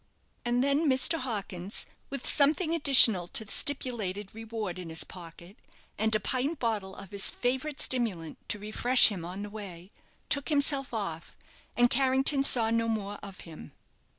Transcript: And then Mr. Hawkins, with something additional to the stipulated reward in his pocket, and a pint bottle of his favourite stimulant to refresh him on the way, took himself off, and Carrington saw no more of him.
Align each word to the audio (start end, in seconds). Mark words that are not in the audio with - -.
And 0.43 0.63
then 0.63 0.89
Mr. 0.89 1.19
Hawkins, 1.19 1.85
with 2.09 2.25
something 2.25 2.73
additional 2.73 3.27
to 3.27 3.45
the 3.45 3.51
stipulated 3.51 4.33
reward 4.33 4.79
in 4.79 4.89
his 4.89 5.03
pocket, 5.03 5.57
and 5.95 6.15
a 6.15 6.19
pint 6.19 6.57
bottle 6.57 6.95
of 6.95 7.11
his 7.11 7.29
favourite 7.29 7.79
stimulant 7.79 8.39
to 8.49 8.57
refresh 8.57 9.09
him 9.09 9.23
on 9.23 9.43
the 9.43 9.49
way, 9.51 9.91
took 10.27 10.49
himself 10.49 10.91
off, 10.91 11.37
and 11.77 11.91
Carrington 11.91 12.41
saw 12.43 12.71
no 12.71 12.87
more 12.87 13.19
of 13.21 13.41
him. 13.41 13.73